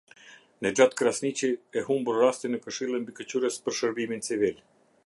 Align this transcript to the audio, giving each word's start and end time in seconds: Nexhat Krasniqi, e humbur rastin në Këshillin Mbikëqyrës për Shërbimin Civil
Nexhat 0.65 0.95
Krasniqi, 1.01 1.49
e 1.81 1.85
humbur 1.91 2.17
rastin 2.23 2.53
në 2.57 2.61
Këshillin 2.65 3.07
Mbikëqyrës 3.07 3.61
për 3.69 3.79
Shërbimin 3.83 4.29
Civil 4.33 4.61